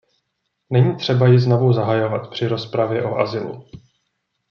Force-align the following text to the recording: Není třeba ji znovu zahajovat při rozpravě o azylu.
Není 0.71 0.95
třeba 0.95 1.27
ji 1.27 1.39
znovu 1.39 1.73
zahajovat 1.73 2.29
při 2.29 2.47
rozpravě 2.47 3.03
o 3.03 3.15
azylu. 3.17 3.65